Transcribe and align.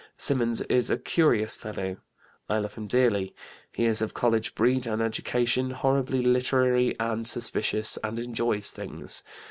Symonds 0.17 0.61
is 0.61 0.89
a 0.89 0.97
curious 0.97 1.55
fellow; 1.55 1.97
I 2.49 2.57
love 2.57 2.73
him 2.73 2.87
dearly. 2.87 3.35
He 3.71 3.85
is 3.85 4.01
of 4.01 4.15
college 4.15 4.55
breed 4.55 4.87
and 4.87 4.99
education, 4.99 5.69
horribly 5.69 6.23
literary 6.23 6.99
and 6.99 7.27
suspicious, 7.27 7.99
and 8.03 8.17
enjoys 8.17 8.71
things. 8.71 9.21